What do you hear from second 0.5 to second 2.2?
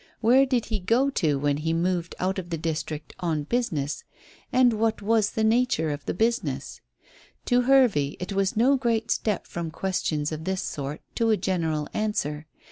he go to when he moved